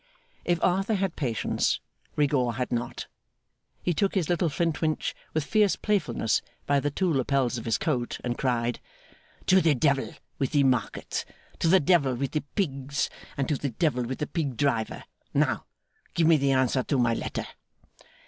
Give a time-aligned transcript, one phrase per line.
[0.45, 1.79] If Arthur had patience,
[2.15, 3.05] Rigaud had not.
[3.83, 8.17] He took his little Flintwinch, with fierce playfulness, by the two lapels of his coat,
[8.23, 8.79] and cried:
[9.45, 11.23] 'To the Devil with the Market,
[11.59, 15.03] to the Devil with the Pigs, and to the Devil with the Pig Driver!
[15.35, 15.65] Now!
[16.15, 17.45] Give me the answer to my letter.